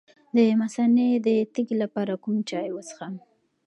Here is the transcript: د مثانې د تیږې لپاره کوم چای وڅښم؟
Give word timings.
د 0.35 0.37
مثانې 0.61 1.09
د 1.25 1.27
تیږې 1.53 1.75
لپاره 1.83 2.13
کوم 2.23 2.35
چای 2.49 2.67
وڅښم؟ 2.71 3.13